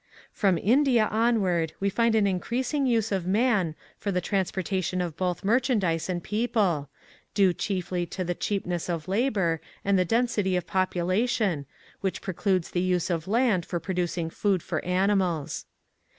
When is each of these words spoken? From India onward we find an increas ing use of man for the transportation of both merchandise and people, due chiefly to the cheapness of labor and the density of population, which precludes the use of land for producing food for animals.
From 0.31 0.57
India 0.57 1.05
onward 1.11 1.73
we 1.79 1.87
find 1.87 2.15
an 2.15 2.25
increas 2.25 2.73
ing 2.73 2.87
use 2.87 3.11
of 3.11 3.27
man 3.27 3.75
for 3.99 4.11
the 4.11 4.19
transportation 4.19 4.99
of 4.99 5.15
both 5.15 5.43
merchandise 5.45 6.09
and 6.09 6.23
people, 6.23 6.89
due 7.35 7.53
chiefly 7.53 8.07
to 8.07 8.23
the 8.23 8.33
cheapness 8.33 8.89
of 8.89 9.07
labor 9.07 9.61
and 9.85 9.99
the 9.99 10.03
density 10.03 10.55
of 10.55 10.65
population, 10.65 11.67
which 11.99 12.23
precludes 12.23 12.71
the 12.71 12.81
use 12.81 13.11
of 13.11 13.27
land 13.27 13.63
for 13.63 13.79
producing 13.79 14.31
food 14.31 14.63
for 14.63 14.83
animals. 14.83 15.67